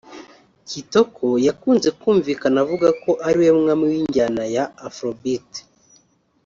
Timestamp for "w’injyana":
3.91-4.43